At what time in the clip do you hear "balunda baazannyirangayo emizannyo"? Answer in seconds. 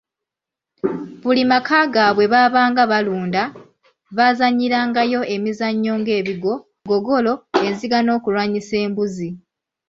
2.91-5.93